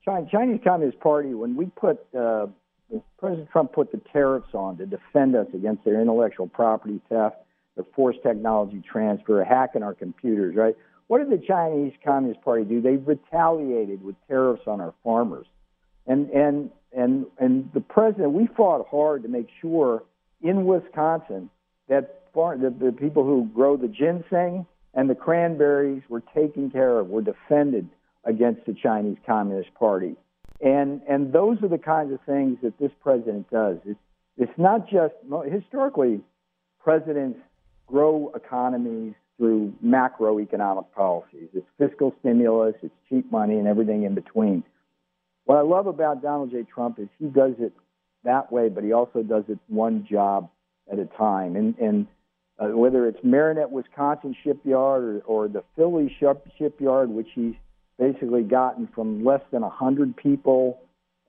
China 0.05 0.27
Chinese 0.31 0.61
Communist 0.65 1.01
Party. 1.01 1.35
When 1.35 1.55
we 1.55 1.67
put 1.67 1.99
uh, 2.19 2.47
President 3.19 3.51
Trump 3.51 3.73
put 3.73 3.93
the 3.93 4.01
tariffs 4.13 4.55
on 4.55 4.79
to 4.79 4.87
defend 4.87 5.37
us 5.37 5.49
against 5.53 5.85
their 5.85 6.01
intellectual 6.01 6.49
property 6.49 7.01
theft, 7.09 7.37
the 7.79 7.87
forced 7.97 8.23
technology 8.23 8.83
transfer, 8.87 9.43
hacking 9.43 9.83
our 9.83 9.95
computers. 9.95 10.55
Right? 10.55 10.77
What 11.07 11.19
did 11.19 11.31
the 11.31 11.43
Chinese 11.45 11.95
Communist 12.05 12.43
Party 12.43 12.65
do? 12.65 12.83
They 12.83 12.97
retaliated 12.97 14.05
with 14.05 14.17
tariffs 14.29 14.65
on 14.67 14.83
our 14.83 14.93
farmers, 15.03 15.47
and 16.07 16.29
and 16.29 16.71
and 16.95 17.25
and 17.39 17.71
the 17.73 17.81
president. 17.81 18.33
We 18.33 18.49
fought 18.55 18.87
hard 18.91 19.23
to 19.23 19.29
make 19.29 19.49
sure 19.63 20.03
in 20.43 20.67
Wisconsin 20.67 21.49
that 21.89 22.17
the, 22.35 22.75
the 22.79 22.93
people 22.93 23.25
who 23.25 23.49
grow 23.55 23.77
the 23.77 23.89
ginseng 23.89 24.67
and 24.95 25.11
the 25.11 25.15
cranberries 25.15 26.03
were 26.09 26.23
taken 26.35 26.71
care 26.71 26.99
of, 26.99 27.09
were 27.09 27.23
defended 27.23 27.89
against 28.25 28.65
the 28.67 28.75
Chinese 28.75 29.17
Communist 29.27 29.73
Party. 29.75 30.17
And, 30.61 31.03
and 31.09 31.33
those 31.33 31.63
are 31.63 31.69
the 31.69 31.79
kinds 31.79 32.13
of 32.13 32.21
things 32.27 32.59
that 32.63 32.79
this 32.79 32.91
president 33.03 33.51
does. 33.51 33.79
It's, 33.85 33.99
it's 34.37 34.59
not 34.59 34.89
just, 34.89 35.15
historically, 35.51 36.21
presidents 36.83 37.39
grow 37.91 38.33
economies 38.35 39.15
through 39.37 39.73
macroeconomic 39.85 40.87
policies. 40.95 41.49
It's 41.55 41.67
fiscal 41.79 42.15
stimulus, 42.21 42.75
it's 42.83 42.95
cheap 43.09 43.31
money, 43.31 43.59
and 43.59 43.69
everything 43.69 44.03
in 44.03 44.15
between. 44.15 44.65
What 45.45 45.57
I 45.57 45.63
love 45.63 45.87
about 45.87 46.23
Donald 46.23 46.51
J. 46.51 46.65
Trump 46.65 46.99
is 46.99 47.09
he 47.19 47.27
does 47.27 47.55
it 47.59 47.73
that 48.25 48.53
way, 48.53 48.69
but 48.69 48.85
he 48.85 48.93
also 48.93 49.23
does 49.23 49.45
it 49.49 49.59
one 49.69 50.07
job 50.11 50.51
at 50.91 50.99
a 50.99 51.07
time. 51.07 51.57
And, 51.57 51.77
and 51.79 52.07
uh, 52.59 52.77
whether 52.77 53.07
it's 53.07 53.19
Marinette, 53.23 53.71
Wisconsin 53.71 54.35
shipyard 54.45 55.03
or, 55.03 55.21
or 55.21 55.49
the 55.49 55.63
Philly 55.77 56.15
shipyard, 56.59 57.09
which 57.09 57.29
he's 57.35 57.55
basically 57.99 58.43
gotten 58.43 58.89
from 58.95 59.25
less 59.25 59.41
than 59.53 59.63
100 59.63 60.17
people 60.17 60.81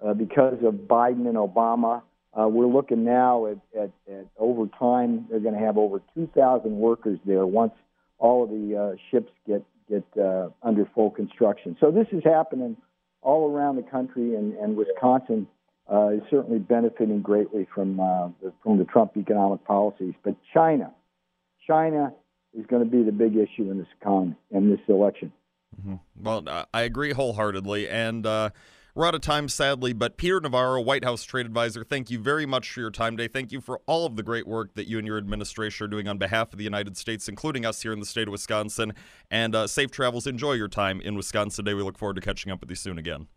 uh, 0.06 0.14
because 0.14 0.58
of 0.64 0.74
Biden 0.74 1.28
and 1.28 1.36
Obama. 1.36 2.02
Uh, 2.38 2.48
we're 2.48 2.68
looking 2.68 3.04
now 3.04 3.48
at, 3.48 3.58
at, 3.76 3.92
at 4.12 4.28
over 4.38 4.68
time, 4.78 5.26
they're 5.30 5.40
going 5.40 5.56
to 5.56 5.60
have 5.60 5.78
over 5.78 6.02
2,000 6.14 6.78
workers 6.78 7.20
there 7.26 7.46
once 7.46 7.74
all 8.20 8.44
of 8.44 8.50
the 8.50 8.78
uh, 8.78 8.96
ships 9.10 9.32
get, 9.48 9.64
get 9.90 10.04
uh, 10.22 10.50
under 10.62 10.90
full 10.94 11.10
construction. 11.10 11.76
So 11.80 11.90
this 11.90 12.08
is 12.12 12.24
happening 12.24 12.78
all 13.22 13.52
around 13.52 13.78
the 13.78 13.84
country, 13.84 14.36
and, 14.36 14.54
and 14.54 14.78
Wisconsin 14.78 15.48
uh, 15.92 16.10
is 16.10 16.22
certainly 16.30 16.60
benefiting 16.60 17.22
greatly 17.22 17.68
from, 17.74 18.00
uh, 18.00 18.28
the, 18.42 18.54
from 18.64 18.78
the 18.78 18.86
Trump 18.86 19.18
economic 19.18 19.66
policies. 19.66 20.14
But 20.24 20.36
China, 20.54 20.94
China 21.66 22.14
is 22.58 22.66
going 22.68 22.84
to 22.84 22.90
be 22.90 23.04
the 23.04 23.12
big 23.12 23.36
issue 23.36 23.72
in 23.72 23.78
this 23.78 23.88
economy 24.00 24.36
in 24.52 24.70
this 24.70 24.80
election. 24.88 25.32
Mm-hmm. 25.80 25.96
Well, 26.24 26.44
I 26.74 26.82
agree 26.82 27.14
wholeheartedly, 27.14 27.90
and 27.90 28.26
uh, 28.26 28.50
we're 28.96 29.06
out 29.06 29.16
of 29.16 29.22
time, 29.22 29.48
sadly. 29.48 29.94
But 29.94 30.18
Peter 30.18 30.40
Navarro, 30.40 30.82
White 30.82 31.04
House 31.04 31.24
trade 31.24 31.46
advisor, 31.46 31.84
thank 31.84 32.10
you 32.10 32.20
very 32.20 32.46
much 32.46 32.72
for 32.72 32.80
your 32.80 32.92
time 32.92 33.18
today. 33.18 33.32
Thank 33.32 33.52
you 33.52 33.62
for 33.62 33.82
all 33.86 34.06
of 34.06 34.16
the 34.16 34.24
great 34.24 34.48
work 34.48 34.74
that 34.76 34.88
you 34.88 34.98
and 34.98 35.08
your 35.08 35.18
administration 35.18 35.86
are 35.86 35.88
doing 35.88 36.08
on 36.08 36.18
behalf 36.18 36.52
of 36.52 36.58
the 36.58 36.64
United 36.64 36.98
States, 36.98 37.28
including 37.28 37.66
us 37.66 37.82
here 37.82 37.94
in 37.94 38.00
the 38.00 38.06
state 38.06 38.28
of 38.28 38.32
Wisconsin. 38.32 38.94
And 39.30 39.56
uh, 39.56 39.68
safe 39.68 39.92
travels. 39.92 40.28
Enjoy 40.28 40.54
your 40.54 40.68
time 40.68 41.02
in 41.02 41.16
Wisconsin 41.16 41.66
today. 41.66 41.76
We 41.76 41.84
look 41.84 41.98
forward 41.98 42.16
to 42.16 42.22
catching 42.22 42.52
up 42.52 42.62
with 42.62 42.70
you 42.70 42.76
soon 42.76 42.98
again. 42.98 43.28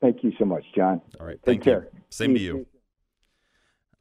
Thank 0.00 0.24
you 0.24 0.32
so 0.38 0.44
much, 0.44 0.64
John. 0.74 1.00
All 1.20 1.26
right. 1.26 1.38
Take 1.44 1.62
care. 1.62 1.88
You. 1.92 2.00
Same 2.10 2.34
to 2.34 2.40
you. 2.40 2.66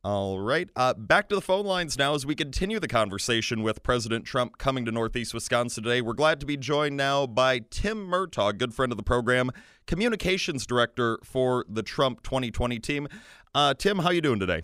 All 0.03 0.39
right. 0.39 0.67
Uh, 0.75 0.95
back 0.95 1.29
to 1.29 1.35
the 1.35 1.41
phone 1.41 1.63
lines 1.63 1.95
now 1.95 2.15
as 2.15 2.25
we 2.25 2.33
continue 2.33 2.79
the 2.79 2.87
conversation 2.87 3.61
with 3.61 3.83
President 3.83 4.25
Trump 4.25 4.57
coming 4.57 4.83
to 4.85 4.91
Northeast 4.91 5.31
Wisconsin 5.31 5.83
today. 5.83 6.01
We're 6.01 6.13
glad 6.13 6.39
to 6.39 6.47
be 6.47 6.57
joined 6.57 6.97
now 6.97 7.27
by 7.27 7.59
Tim 7.69 8.07
Murtaugh, 8.07 8.57
good 8.57 8.73
friend 8.73 8.91
of 8.91 8.97
the 8.97 9.03
program, 9.03 9.51
communications 9.85 10.65
director 10.65 11.19
for 11.23 11.65
the 11.69 11.83
Trump 11.83 12.23
2020 12.23 12.79
team. 12.79 13.07
Uh, 13.53 13.75
Tim, 13.75 13.99
how 13.99 14.09
you 14.09 14.21
doing 14.21 14.39
today? 14.39 14.63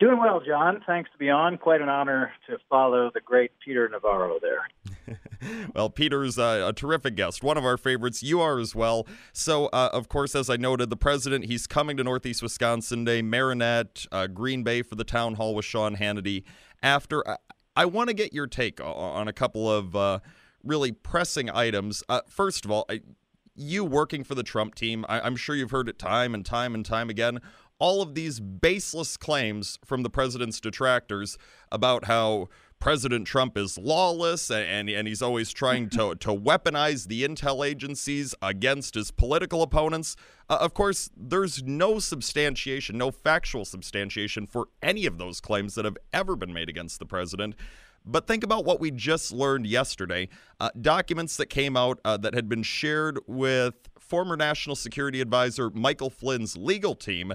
Doing 0.00 0.20
well, 0.20 0.40
John. 0.40 0.80
Thanks 0.86 1.10
to 1.10 1.18
be 1.18 1.28
on. 1.28 1.58
Quite 1.58 1.80
an 1.80 1.88
honor 1.88 2.30
to 2.48 2.58
follow 2.70 3.10
the 3.12 3.20
great 3.20 3.50
Peter 3.64 3.88
Navarro 3.88 4.38
there. 4.40 5.18
well, 5.74 5.90
Peter's 5.90 6.38
uh, 6.38 6.66
a 6.68 6.72
terrific 6.72 7.16
guest, 7.16 7.42
one 7.42 7.56
of 7.56 7.64
our 7.64 7.76
favorites. 7.76 8.22
You 8.22 8.40
are 8.40 8.60
as 8.60 8.76
well. 8.76 9.08
So, 9.32 9.66
uh, 9.66 9.90
of 9.92 10.08
course, 10.08 10.36
as 10.36 10.48
I 10.48 10.56
noted, 10.56 10.90
the 10.90 10.96
president, 10.96 11.46
he's 11.46 11.66
coming 11.66 11.96
to 11.96 12.04
Northeast 12.04 12.44
Wisconsin 12.44 13.04
Day, 13.04 13.22
Marinette, 13.22 14.06
uh, 14.12 14.28
Green 14.28 14.62
Bay 14.62 14.82
for 14.82 14.94
the 14.94 15.02
town 15.02 15.34
hall 15.34 15.52
with 15.52 15.64
Sean 15.64 15.96
Hannity. 15.96 16.44
After, 16.80 17.24
I, 17.74 17.84
want 17.84 18.06
to 18.08 18.14
get 18.14 18.32
your 18.32 18.46
take 18.46 18.80
on 18.80 19.26
a 19.26 19.32
couple 19.32 19.68
of 19.68 19.96
uh, 19.96 20.20
really 20.62 20.92
pressing 20.92 21.50
items. 21.50 22.04
Uh, 22.08 22.20
first 22.28 22.64
of 22.64 22.70
all, 22.70 22.84
I, 22.88 23.00
you 23.56 23.84
working 23.84 24.22
for 24.22 24.36
the 24.36 24.44
Trump 24.44 24.76
team, 24.76 25.04
I, 25.08 25.20
I'm 25.22 25.34
sure 25.34 25.56
you've 25.56 25.72
heard 25.72 25.88
it 25.88 25.98
time 25.98 26.34
and 26.34 26.46
time 26.46 26.76
and 26.76 26.86
time 26.86 27.10
again 27.10 27.40
all 27.78 28.02
of 28.02 28.14
these 28.14 28.40
baseless 28.40 29.16
claims 29.16 29.78
from 29.84 30.02
the 30.02 30.10
president's 30.10 30.60
detractors 30.60 31.38
about 31.70 32.04
how 32.06 32.48
President 32.80 33.26
Trump 33.26 33.56
is 33.56 33.76
lawless 33.76 34.50
and, 34.50 34.88
and 34.88 35.08
he's 35.08 35.22
always 35.22 35.52
trying 35.52 35.88
to, 35.90 36.14
to 36.20 36.28
weaponize 36.28 37.08
the 37.08 37.24
intel 37.24 37.66
agencies 37.66 38.34
against 38.40 38.94
his 38.94 39.10
political 39.10 39.62
opponents. 39.62 40.16
Uh, 40.48 40.58
of 40.60 40.74
course, 40.74 41.10
there's 41.16 41.62
no 41.64 41.98
substantiation, 41.98 42.96
no 42.96 43.10
factual 43.10 43.64
substantiation 43.64 44.46
for 44.46 44.68
any 44.82 45.06
of 45.06 45.18
those 45.18 45.40
claims 45.40 45.74
that 45.74 45.84
have 45.84 45.96
ever 46.12 46.36
been 46.36 46.52
made 46.52 46.68
against 46.68 46.98
the 46.98 47.06
president. 47.06 47.54
But 48.04 48.26
think 48.26 48.44
about 48.44 48.64
what 48.64 48.80
we 48.80 48.90
just 48.90 49.32
learned 49.32 49.66
yesterday 49.66 50.28
uh, 50.60 50.70
documents 50.80 51.36
that 51.36 51.46
came 51.46 51.76
out 51.76 52.00
uh, 52.04 52.16
that 52.18 52.32
had 52.32 52.48
been 52.48 52.62
shared 52.62 53.18
with 53.26 53.74
former 53.98 54.36
National 54.36 54.76
Security 54.76 55.20
Advisor 55.20 55.70
Michael 55.70 56.10
Flynn's 56.10 56.56
legal 56.56 56.94
team. 56.94 57.34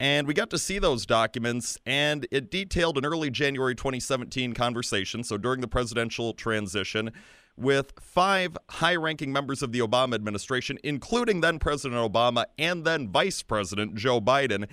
And 0.00 0.28
we 0.28 0.34
got 0.34 0.50
to 0.50 0.58
see 0.58 0.78
those 0.78 1.06
documents, 1.06 1.76
and 1.84 2.26
it 2.30 2.52
detailed 2.52 2.98
an 2.98 3.04
early 3.04 3.30
January 3.30 3.74
2017 3.74 4.52
conversation, 4.52 5.24
so 5.24 5.36
during 5.36 5.60
the 5.60 5.66
presidential 5.66 6.34
transition, 6.34 7.10
with 7.56 7.92
five 8.00 8.56
high 8.70 8.94
ranking 8.94 9.32
members 9.32 9.60
of 9.60 9.72
the 9.72 9.80
Obama 9.80 10.14
administration, 10.14 10.78
including 10.84 11.40
then 11.40 11.58
President 11.58 12.00
Obama 12.00 12.44
and 12.56 12.84
then 12.84 13.08
Vice 13.08 13.42
President 13.42 13.96
Joe 13.96 14.20
Biden. 14.20 14.68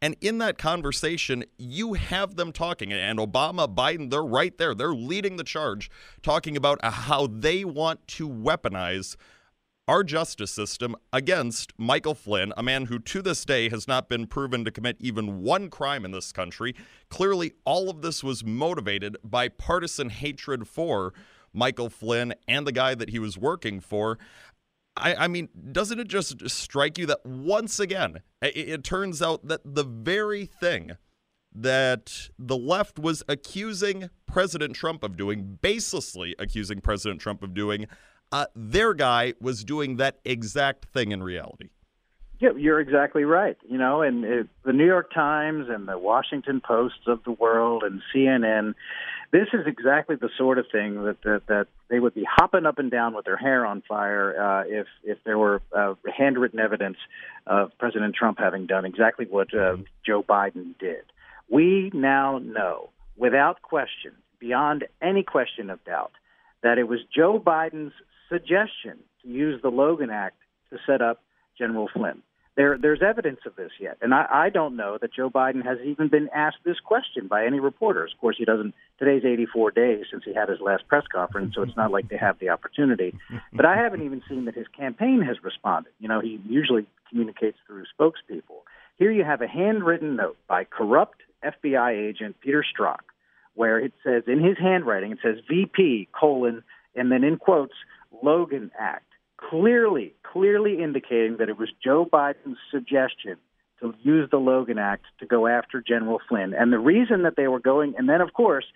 And 0.00 0.16
in 0.22 0.38
that 0.38 0.56
conversation, 0.56 1.44
you 1.58 1.92
have 1.92 2.36
them 2.36 2.50
talking, 2.50 2.90
and 2.90 3.18
Obama, 3.18 3.72
Biden, 3.72 4.10
they're 4.10 4.22
right 4.22 4.56
there. 4.56 4.74
They're 4.74 4.94
leading 4.94 5.36
the 5.36 5.44
charge, 5.44 5.90
talking 6.22 6.56
about 6.56 6.82
how 6.82 7.26
they 7.26 7.66
want 7.66 8.08
to 8.08 8.26
weaponize 8.26 9.16
our 9.90 10.04
justice 10.04 10.52
system 10.52 10.94
against 11.12 11.72
Michael 11.76 12.14
Flynn, 12.14 12.52
a 12.56 12.62
man 12.62 12.84
who 12.84 13.00
to 13.00 13.20
this 13.20 13.44
day 13.44 13.68
has 13.70 13.88
not 13.88 14.08
been 14.08 14.24
proven 14.28 14.64
to 14.64 14.70
commit 14.70 14.96
even 15.00 15.42
one 15.42 15.68
crime 15.68 16.04
in 16.04 16.12
this 16.12 16.30
country. 16.30 16.76
Clearly, 17.08 17.54
all 17.64 17.90
of 17.90 18.00
this 18.00 18.22
was 18.22 18.44
motivated 18.44 19.16
by 19.24 19.48
partisan 19.48 20.10
hatred 20.10 20.68
for 20.68 21.12
Michael 21.52 21.90
Flynn 21.90 22.34
and 22.46 22.64
the 22.68 22.70
guy 22.70 22.94
that 22.94 23.10
he 23.10 23.18
was 23.18 23.36
working 23.36 23.80
for. 23.80 24.16
I, 24.96 25.24
I 25.24 25.26
mean, 25.26 25.48
doesn't 25.72 25.98
it 25.98 26.06
just 26.06 26.48
strike 26.48 26.96
you 26.96 27.06
that 27.06 27.26
once 27.26 27.80
again, 27.80 28.20
it, 28.40 28.56
it 28.56 28.84
turns 28.84 29.20
out 29.20 29.48
that 29.48 29.62
the 29.64 29.82
very 29.82 30.46
thing 30.46 30.92
that 31.52 32.28
the 32.38 32.56
left 32.56 33.00
was 33.00 33.24
accusing 33.28 34.08
President 34.26 34.76
Trump 34.76 35.02
of 35.02 35.16
doing, 35.16 35.58
baselessly 35.60 36.34
accusing 36.38 36.80
President 36.80 37.20
Trump 37.20 37.42
of 37.42 37.54
doing, 37.54 37.88
uh, 38.32 38.46
their 38.54 38.94
guy 38.94 39.34
was 39.40 39.64
doing 39.64 39.96
that 39.96 40.18
exact 40.24 40.86
thing 40.86 41.12
in 41.12 41.22
reality. 41.22 41.68
Yeah, 42.40 42.50
you're 42.56 42.80
exactly 42.80 43.24
right. 43.24 43.58
You 43.68 43.76
know, 43.76 44.00
and 44.00 44.24
it, 44.24 44.48
the 44.64 44.72
New 44.72 44.86
York 44.86 45.12
Times 45.12 45.66
and 45.68 45.86
the 45.86 45.98
Washington 45.98 46.62
Post 46.66 47.06
of 47.06 47.22
the 47.24 47.32
world 47.32 47.82
and 47.82 48.00
CNN, 48.14 48.74
this 49.30 49.48
is 49.52 49.66
exactly 49.66 50.16
the 50.16 50.30
sort 50.38 50.58
of 50.58 50.64
thing 50.72 51.04
that 51.04 51.20
that, 51.22 51.42
that 51.48 51.66
they 51.88 52.00
would 52.00 52.14
be 52.14 52.24
hopping 52.24 52.64
up 52.64 52.78
and 52.78 52.90
down 52.90 53.14
with 53.14 53.26
their 53.26 53.36
hair 53.36 53.66
on 53.66 53.82
fire 53.86 54.40
uh, 54.40 54.64
if 54.66 54.86
if 55.04 55.18
there 55.24 55.36
were 55.36 55.60
uh, 55.76 55.94
handwritten 56.16 56.58
evidence 56.60 56.96
of 57.46 57.76
President 57.78 58.14
Trump 58.14 58.38
having 58.38 58.66
done 58.66 58.86
exactly 58.86 59.26
what 59.28 59.52
uh, 59.54 59.76
Joe 60.06 60.22
Biden 60.22 60.78
did. 60.78 61.02
We 61.50 61.90
now 61.92 62.38
know, 62.38 62.88
without 63.18 63.60
question, 63.60 64.12
beyond 64.38 64.86
any 65.02 65.24
question 65.24 65.68
of 65.68 65.84
doubt, 65.84 66.12
that 66.62 66.78
it 66.78 66.88
was 66.88 67.00
Joe 67.14 67.38
Biden's 67.38 67.92
suggestion 68.30 68.98
to 69.22 69.28
use 69.28 69.60
the 69.62 69.68
Logan 69.68 70.10
Act 70.10 70.36
to 70.70 70.78
set 70.86 71.02
up 71.02 71.22
General 71.58 71.88
Flynn. 71.92 72.22
There, 72.56 72.76
there's 72.76 73.00
evidence 73.00 73.40
of 73.46 73.56
this 73.56 73.70
yet, 73.80 73.96
and 74.02 74.12
I, 74.12 74.26
I 74.28 74.50
don't 74.50 74.76
know 74.76 74.98
that 75.00 75.14
Joe 75.14 75.30
Biden 75.30 75.64
has 75.64 75.78
even 75.84 76.08
been 76.08 76.28
asked 76.34 76.58
this 76.64 76.80
question 76.80 77.26
by 77.28 77.46
any 77.46 77.60
reporters. 77.60 78.12
Of 78.12 78.20
course, 78.20 78.36
he 78.38 78.44
doesn't. 78.44 78.74
Today's 78.98 79.24
84 79.24 79.70
days 79.70 80.04
since 80.10 80.24
he 80.24 80.34
had 80.34 80.48
his 80.48 80.60
last 80.60 80.86
press 80.88 81.04
conference, 81.10 81.54
so 81.54 81.62
it's 81.62 81.76
not 81.76 81.90
like 81.90 82.08
they 82.08 82.16
have 82.16 82.38
the 82.38 82.50
opportunity. 82.50 83.14
But 83.52 83.66
I 83.66 83.76
haven't 83.76 84.02
even 84.02 84.22
seen 84.28 84.44
that 84.46 84.54
his 84.54 84.66
campaign 84.76 85.22
has 85.22 85.42
responded. 85.42 85.92
You 86.00 86.08
know, 86.08 86.20
he 86.20 86.40
usually 86.46 86.86
communicates 87.08 87.56
through 87.66 87.84
spokespeople. 87.98 88.62
Here 88.96 89.10
you 89.10 89.24
have 89.24 89.40
a 89.40 89.48
handwritten 89.48 90.16
note 90.16 90.36
by 90.46 90.64
corrupt 90.64 91.22
FBI 91.42 91.92
agent 92.08 92.36
Peter 92.40 92.62
Strzok, 92.62 93.00
where 93.54 93.78
it 93.78 93.92
says 94.04 94.24
in 94.26 94.44
his 94.44 94.58
handwriting, 94.58 95.12
it 95.12 95.18
says 95.22 95.36
VP 95.48 96.08
colon, 96.12 96.62
and 96.94 97.10
then 97.10 97.24
in 97.24 97.36
quotes, 97.36 97.74
Logan 98.22 98.70
Act 98.78 99.06
clearly, 99.36 100.14
clearly 100.22 100.82
indicating 100.82 101.38
that 101.38 101.48
it 101.48 101.58
was 101.58 101.70
Joe 101.82 102.06
Biden's 102.10 102.58
suggestion 102.70 103.36
to 103.80 103.94
use 104.02 104.28
the 104.30 104.36
Logan 104.38 104.78
Act 104.78 105.06
to 105.20 105.26
go 105.26 105.46
after 105.46 105.80
General 105.80 106.20
Flynn. 106.28 106.52
And 106.54 106.72
the 106.72 106.78
reason 106.78 107.22
that 107.22 107.36
they 107.36 107.48
were 107.48 107.60
going, 107.60 107.94
and 107.96 108.08
then 108.08 108.20
of 108.20 108.32
course, 108.32 108.66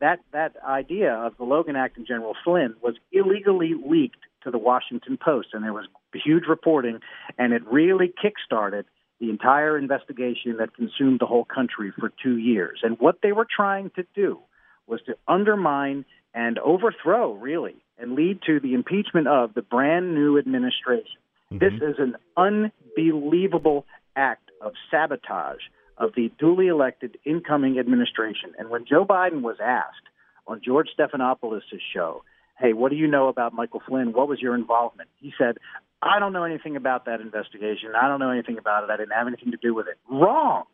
that 0.00 0.20
that 0.32 0.56
idea 0.66 1.12
of 1.12 1.36
the 1.36 1.44
Logan 1.44 1.76
Act 1.76 1.96
and 1.96 2.06
General 2.06 2.34
Flynn 2.44 2.74
was 2.82 2.94
illegally 3.12 3.74
leaked 3.74 4.24
to 4.42 4.50
the 4.50 4.58
Washington 4.58 5.18
Post, 5.22 5.48
and 5.52 5.62
there 5.62 5.72
was 5.72 5.86
huge 6.12 6.44
reporting, 6.48 7.00
and 7.38 7.52
it 7.52 7.62
really 7.66 8.12
kickstarted 8.22 8.84
the 9.20 9.30
entire 9.30 9.78
investigation 9.78 10.56
that 10.58 10.74
consumed 10.74 11.20
the 11.20 11.26
whole 11.26 11.44
country 11.44 11.92
for 11.98 12.10
two 12.22 12.36
years. 12.36 12.80
And 12.82 12.98
what 12.98 13.20
they 13.22 13.32
were 13.32 13.46
trying 13.48 13.90
to 13.96 14.04
do 14.14 14.40
was 14.86 15.00
to 15.06 15.16
undermine 15.26 16.04
and 16.34 16.58
overthrow, 16.58 17.32
really, 17.32 17.76
and 17.98 18.14
lead 18.14 18.40
to 18.46 18.60
the 18.60 18.74
impeachment 18.74 19.28
of 19.28 19.54
the 19.54 19.62
brand 19.62 20.14
new 20.14 20.38
administration. 20.38 21.18
Mm-hmm. 21.52 21.58
This 21.58 21.74
is 21.74 21.96
an 21.98 22.16
unbelievable 22.36 23.86
act 24.16 24.50
of 24.60 24.72
sabotage 24.90 25.62
of 25.96 26.10
the 26.16 26.30
duly 26.38 26.68
elected 26.68 27.18
incoming 27.24 27.78
administration. 27.78 28.52
And 28.58 28.70
when 28.70 28.84
Joe 28.84 29.04
Biden 29.04 29.42
was 29.42 29.56
asked 29.62 30.08
on 30.46 30.60
George 30.64 30.88
Stephanopoulos' 30.98 31.62
show, 31.94 32.24
hey, 32.58 32.72
what 32.72 32.90
do 32.90 32.96
you 32.96 33.06
know 33.06 33.28
about 33.28 33.52
Michael 33.52 33.82
Flynn? 33.86 34.12
What 34.12 34.28
was 34.28 34.40
your 34.40 34.54
involvement? 34.54 35.08
He 35.20 35.32
said, 35.38 35.58
I 36.02 36.18
don't 36.18 36.32
know 36.32 36.44
anything 36.44 36.76
about 36.76 37.06
that 37.06 37.20
investigation. 37.20 37.90
I 38.00 38.08
don't 38.08 38.20
know 38.20 38.30
anything 38.30 38.58
about 38.58 38.84
it. 38.84 38.90
I 38.90 38.96
didn't 38.96 39.12
have 39.12 39.26
anything 39.26 39.52
to 39.52 39.56
do 39.56 39.74
with 39.74 39.86
it. 39.86 39.98
Wrong. 40.10 40.64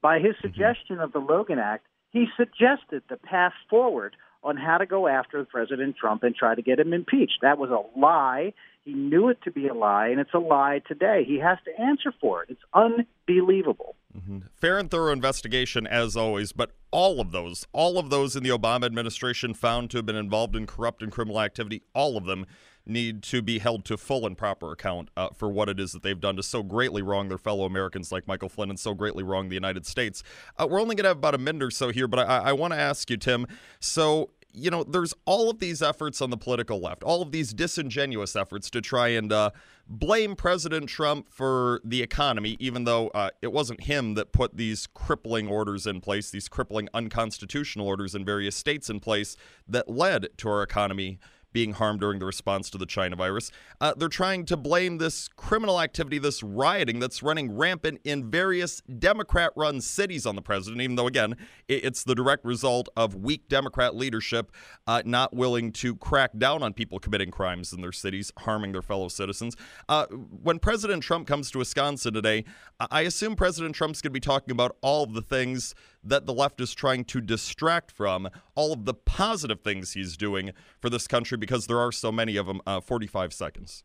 By 0.00 0.18
his 0.18 0.34
mm-hmm. 0.34 0.46
suggestion 0.46 1.00
of 1.00 1.12
the 1.12 1.18
Logan 1.18 1.58
Act, 1.58 1.84
he 2.10 2.26
suggested 2.36 3.02
the 3.08 3.16
path 3.16 3.52
forward 3.68 4.16
on 4.42 4.56
how 4.56 4.78
to 4.78 4.86
go 4.86 5.08
after 5.08 5.44
President 5.44 5.96
Trump 5.96 6.22
and 6.22 6.34
try 6.34 6.54
to 6.54 6.62
get 6.62 6.78
him 6.78 6.92
impeached. 6.92 7.38
That 7.42 7.58
was 7.58 7.70
a 7.70 7.98
lie. 7.98 8.54
He 8.84 8.94
knew 8.94 9.28
it 9.28 9.38
to 9.44 9.50
be 9.50 9.68
a 9.68 9.74
lie, 9.74 10.08
and 10.08 10.18
it's 10.18 10.32
a 10.32 10.38
lie 10.38 10.80
today. 10.86 11.24
He 11.26 11.38
has 11.40 11.58
to 11.64 11.82
answer 11.82 12.12
for 12.20 12.42
it. 12.42 12.50
It's 12.50 12.60
unbelievable. 12.72 13.96
Mm-hmm. 14.16 14.38
Fair 14.54 14.78
and 14.78 14.90
thorough 14.90 15.12
investigation, 15.12 15.86
as 15.86 16.16
always, 16.16 16.52
but 16.52 16.70
all 16.90 17.20
of 17.20 17.30
those, 17.32 17.66
all 17.72 17.98
of 17.98 18.08
those 18.08 18.34
in 18.34 18.42
the 18.42 18.48
Obama 18.48 18.86
administration 18.86 19.52
found 19.52 19.90
to 19.90 19.98
have 19.98 20.06
been 20.06 20.16
involved 20.16 20.56
in 20.56 20.66
corrupt 20.66 21.02
and 21.02 21.12
criminal 21.12 21.40
activity, 21.40 21.82
all 21.94 22.16
of 22.16 22.24
them 22.24 22.46
need 22.88 23.22
to 23.24 23.42
be 23.42 23.58
held 23.58 23.84
to 23.86 23.96
full 23.96 24.26
and 24.26 24.36
proper 24.36 24.72
account 24.72 25.10
uh, 25.16 25.28
for 25.34 25.48
what 25.48 25.68
it 25.68 25.78
is 25.78 25.92
that 25.92 26.02
they've 26.02 26.20
done 26.20 26.36
to 26.36 26.42
so 26.42 26.62
greatly 26.62 27.02
wrong 27.02 27.28
their 27.28 27.38
fellow 27.38 27.64
Americans 27.64 28.10
like 28.10 28.26
Michael 28.26 28.48
Flynn 28.48 28.70
and 28.70 28.78
so 28.78 28.94
greatly 28.94 29.22
wrong 29.22 29.48
the 29.48 29.54
United 29.54 29.86
States. 29.86 30.22
Uh, 30.56 30.66
we're 30.68 30.80
only 30.80 30.94
going 30.94 31.04
to 31.04 31.08
have 31.08 31.18
about 31.18 31.34
a 31.34 31.38
minute 31.38 31.62
or 31.62 31.70
so 31.70 31.90
here, 31.90 32.08
but 32.08 32.20
I, 32.20 32.38
I 32.38 32.52
want 32.52 32.72
to 32.72 32.78
ask 32.78 33.10
you, 33.10 33.16
Tim. 33.16 33.46
So 33.80 34.30
you 34.52 34.70
know, 34.70 34.82
there's 34.82 35.14
all 35.24 35.50
of 35.50 35.58
these 35.58 35.82
efforts 35.82 36.20
on 36.20 36.30
the 36.30 36.36
political 36.36 36.80
left, 36.80 37.02
all 37.02 37.22
of 37.22 37.32
these 37.32 37.52
disingenuous 37.52 38.34
efforts 38.34 38.70
to 38.70 38.80
try 38.80 39.08
and 39.08 39.32
uh, 39.32 39.50
blame 39.86 40.34
President 40.34 40.88
Trump 40.88 41.30
for 41.30 41.80
the 41.84 42.02
economy, 42.02 42.56
even 42.58 42.84
though 42.84 43.08
uh, 43.08 43.30
it 43.42 43.52
wasn't 43.52 43.84
him 43.84 44.14
that 44.14 44.32
put 44.32 44.56
these 44.56 44.86
crippling 44.86 45.48
orders 45.48 45.86
in 45.86 46.00
place, 46.00 46.30
these 46.30 46.48
crippling 46.48 46.88
unconstitutional 46.94 47.86
orders 47.86 48.14
in 48.14 48.24
various 48.24 48.56
states 48.56 48.88
in 48.90 49.00
place 49.00 49.36
that 49.66 49.88
led 49.88 50.28
to 50.38 50.48
our 50.48 50.62
economy 50.62 51.18
being 51.52 51.72
harmed 51.72 52.00
during 52.00 52.18
the 52.18 52.26
response 52.26 52.70
to 52.70 52.78
the 52.78 52.86
China 52.86 53.16
virus. 53.16 53.50
Uh, 53.80 53.94
they're 53.96 54.08
trying 54.08 54.44
to 54.44 54.56
blame 54.56 54.98
this 54.98 55.28
criminal 55.28 55.80
activity, 55.80 56.18
this 56.18 56.42
rioting 56.42 56.98
that's 56.98 57.22
running 57.22 57.56
rampant 57.56 58.00
in 58.04 58.30
various 58.30 58.80
Democrat 58.82 59.52
run 59.56 59.80
cities 59.80 60.26
on 60.26 60.36
the 60.36 60.42
president, 60.42 60.82
even 60.82 60.96
though, 60.96 61.06
again, 61.06 61.36
it's 61.68 62.04
the 62.04 62.14
direct 62.14 62.44
result 62.44 62.88
of 62.96 63.14
weak 63.14 63.48
Democrat 63.48 63.96
leadership 63.96 64.52
uh, 64.86 65.02
not 65.04 65.34
willing 65.34 65.72
to 65.72 65.96
crack 65.96 66.30
down 66.38 66.62
on 66.62 66.72
people 66.72 66.98
committing 66.98 67.30
crimes 67.30 67.72
in 67.72 67.80
their 67.80 67.92
cities, 67.92 68.32
harming 68.38 68.72
their 68.72 68.82
fellow 68.82 69.08
citizens. 69.08 69.56
Uh, 69.88 70.06
when 70.06 70.58
President 70.58 71.02
Trump 71.02 71.26
comes 71.26 71.50
to 71.50 71.58
Wisconsin 71.58 72.14
today, 72.14 72.44
I 72.90 73.02
assume 73.02 73.36
President 73.36 73.74
Trump's 73.74 74.00
going 74.00 74.10
to 74.10 74.14
be 74.14 74.20
talking 74.20 74.52
about 74.52 74.76
all 74.82 75.02
of 75.04 75.14
the 75.14 75.22
things 75.22 75.74
that 76.04 76.26
the 76.26 76.32
left 76.32 76.60
is 76.60 76.74
trying 76.74 77.04
to 77.04 77.20
distract 77.20 77.90
from 77.90 78.28
all 78.54 78.72
of 78.72 78.84
the 78.84 78.94
positive 78.94 79.60
things 79.60 79.92
he's 79.92 80.16
doing 80.16 80.52
for 80.80 80.88
this 80.88 81.06
country 81.06 81.36
because 81.48 81.66
there 81.66 81.78
are 81.78 81.92
so 81.92 82.12
many 82.12 82.36
of 82.36 82.46
them. 82.46 82.60
Uh, 82.66 82.80
45 82.80 83.32
seconds. 83.32 83.82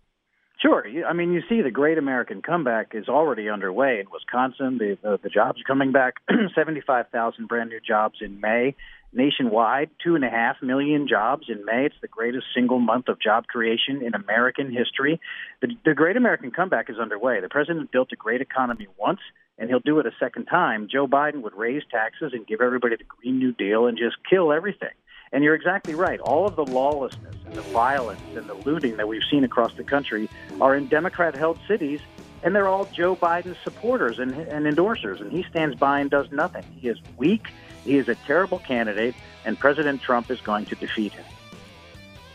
Sure. 0.62 0.86
I 1.06 1.14
mean, 1.14 1.34
you 1.34 1.42
see 1.50 1.62
the 1.62 1.72
great 1.72 1.98
American 1.98 2.42
comeback 2.42 2.92
is 2.94 3.10
already 3.10 3.50
underway 3.50 4.00
in 4.00 4.06
Wisconsin. 4.12 4.78
The, 4.78 4.98
the, 5.02 5.20
the 5.24 5.30
jobs 5.30 5.60
are 5.60 5.68
coming 5.68 5.92
back 5.92 6.16
75,000 6.56 7.48
brand 7.48 7.70
new 7.70 7.80
jobs 7.86 8.20
in 8.22 8.40
May. 8.40 8.76
Nationwide, 9.12 9.90
two 10.04 10.16
and 10.16 10.24
a 10.24 10.30
half 10.30 10.58
million 10.62 11.08
jobs 11.08 11.48
in 11.48 11.66
May. 11.66 11.86
It's 11.86 11.96
the 12.02 12.08
greatest 12.08 12.46
single 12.56 12.80
month 12.80 13.10
of 13.10 13.20
job 13.22 13.46
creation 13.48 14.02
in 14.02 14.16
American 14.16 14.72
history. 14.72 15.20
The, 15.62 15.68
the 15.86 15.94
great 15.94 16.18
American 16.18 16.52
comeback 16.52 16.90
is 16.90 16.98
underway. 16.98 17.40
The 17.42 17.50
president 17.50 17.92
built 17.92 18.10
a 18.12 18.16
great 18.16 18.42
economy 18.42 18.88
once 18.98 19.20
and 19.58 19.70
he'll 19.70 19.80
do 19.80 20.00
it 20.00 20.06
a 20.06 20.12
second 20.20 20.46
time, 20.46 20.88
Joe 20.92 21.08
Biden 21.08 21.42
would 21.44 21.54
raise 21.56 21.84
taxes 21.92 22.32
and 22.34 22.48
give 22.48 22.62
everybody 22.62 22.96
the 22.96 23.04
Green 23.04 23.38
New 23.38 23.52
Deal 23.52 23.86
and 23.86 23.98
just 23.98 24.16
kill 24.28 24.52
everything. 24.52 24.90
And 25.34 25.44
you're 25.44 25.56
exactly 25.56 25.96
right. 25.96 26.20
All 26.20 26.48
of 26.48 26.56
the 26.56 26.64
lawlessness 26.64 27.36
and 27.46 27.56
the 27.56 27.62
violence 27.62 28.22
and 28.36 28.48
the 28.48 28.54
looting 28.54 28.98
that 28.98 29.08
we've 29.08 29.24
seen 29.30 29.44
across 29.44 29.74
the 29.74 29.84
country 29.84 30.30
are 30.62 30.76
in 30.76 30.88
Democrat 30.88 31.36
held 31.36 31.60
cities, 31.68 32.00
and 32.44 32.56
they're 32.56 32.68
all 32.68 32.86
Joe 32.86 33.16
Biden's 33.16 33.58
supporters 33.64 34.20
and, 34.20 34.32
and 34.32 34.66
endorsers, 34.66 35.20
and 35.20 35.32
he 35.32 35.44
stands 35.44 35.76
by 35.76 36.00
and 36.00 36.10
does 36.10 36.32
nothing. 36.32 36.64
He 36.80 36.88
is 36.88 37.00
weak, 37.18 37.48
he 37.84 37.98
is 37.98 38.08
a 38.08 38.16
terrible 38.16 38.60
candidate, 38.60 39.16
and 39.44 39.58
President 39.58 40.02
Trump 40.02 40.30
is 40.30 40.40
going 40.40 40.66
to 40.66 40.76
defeat 40.76 41.14
him. 41.14 41.26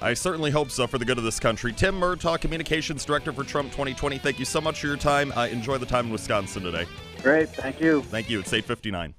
I 0.01 0.15
certainly 0.15 0.51
hope 0.51 0.71
so 0.71 0.87
for 0.87 0.99
the 0.99 1.05
good 1.05 1.19
of 1.19 1.25
this 1.25 1.41
country. 1.41 1.73
Tim 1.73 1.99
Murtaugh, 2.01 2.41
Communications 2.41 3.05
Director 3.05 3.33
for 3.33 3.45
Trump 3.45 3.71
2020, 3.71 4.19
thank 4.19 4.39
you 4.39 4.45
so 4.45 4.61
much 4.61 4.81
for 4.81 4.87
your 4.87 4.97
time. 4.97 5.33
Uh, 5.37 5.47
enjoy 5.47 5.79
the 5.79 5.87
time 5.87 6.07
in 6.07 6.13
Wisconsin 6.13 6.63
today. 6.63 6.87
Great. 7.23 7.49
Thank 7.51 7.81
you. 7.81 8.03
Thank 8.03 8.31
you. 8.31 8.41
It's 8.41 8.53
859. 8.53 9.15